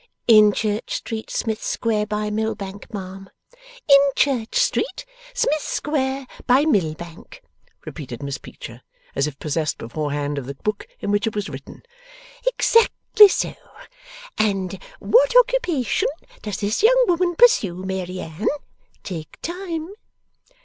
'In 0.27 0.51
Church 0.51 0.95
Street, 0.95 1.29
Smith 1.29 1.61
Square, 1.61 2.07
by 2.07 2.31
Mill 2.31 2.55
Bank, 2.55 2.91
ma'am.' 2.91 3.29
'In 3.87 4.09
Church 4.15 4.55
Street, 4.55 5.05
Smith 5.31 5.61
Square, 5.61 6.25
by 6.47 6.65
Mill 6.65 6.95
Bank,' 6.95 7.43
repeated 7.85 8.23
Miss 8.23 8.39
Peecher, 8.39 8.81
as 9.13 9.27
if 9.27 9.37
possessed 9.37 9.77
beforehand 9.77 10.39
of 10.39 10.47
the 10.47 10.55
book 10.55 10.87
in 11.01 11.11
which 11.11 11.27
it 11.27 11.35
was 11.35 11.49
written. 11.49 11.83
Exactly 12.47 13.27
so. 13.27 13.53
And 14.39 14.81
what 14.97 15.35
occupation 15.37 16.09
does 16.41 16.61
this 16.61 16.81
young 16.81 17.03
woman 17.07 17.35
pursue, 17.35 17.75
Mary 17.75 18.21
Anne? 18.21 18.47
Take 19.03 19.39
time. 19.43 19.93